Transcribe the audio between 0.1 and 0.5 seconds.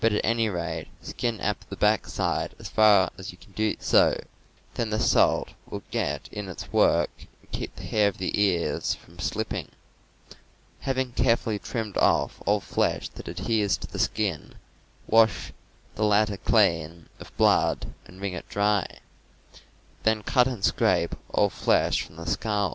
Skin a Deer's Head. any